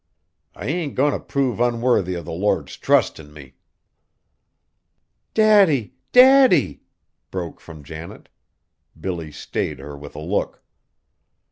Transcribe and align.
I 0.55 0.65
ain't 0.65 0.95
goin' 0.95 1.13
t' 1.13 1.19
prove 1.23 1.59
unworthy 1.59 2.15
o' 2.17 2.23
the 2.23 2.31
Lord's 2.31 2.75
trust 2.75 3.19
in 3.19 3.31
me!" 3.31 3.53
"Daddy! 5.35 5.93
Daddy!" 6.11 6.81
broke 7.29 7.59
from 7.59 7.83
Janet. 7.83 8.27
Billy 8.99 9.31
stayed 9.31 9.77
her 9.77 9.95
with 9.95 10.15
a 10.15 10.19
look. 10.19 10.63